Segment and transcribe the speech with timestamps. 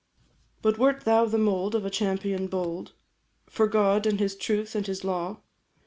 [0.63, 2.93] But wert thou the mould of a champion bold
[3.45, 5.41] For God and his truth and his law?